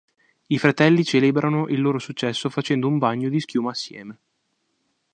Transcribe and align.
I 0.47 0.57
fratelli 0.57 1.03
celebrano 1.03 1.67
il 1.67 1.79
loro 1.79 1.99
successo 1.99 2.49
facendo 2.49 2.87
un 2.87 2.97
bagno 2.97 3.29
di 3.29 3.39
schiuma 3.39 3.69
assieme. 3.69 4.19